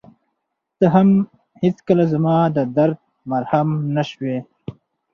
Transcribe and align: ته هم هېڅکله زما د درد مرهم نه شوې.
ته 0.77 0.85
هم 0.95 1.09
هېڅکله 1.61 2.03
زما 2.13 2.35
د 2.55 2.57
درد 2.77 2.99
مرهم 3.31 3.69
نه 3.95 4.03
شوې. 4.09 4.37